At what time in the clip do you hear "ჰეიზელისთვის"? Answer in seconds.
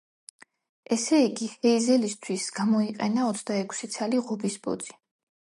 1.65-2.47